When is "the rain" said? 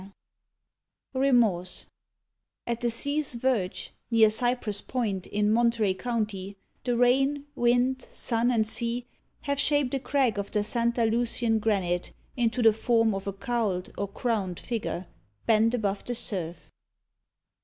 6.83-7.45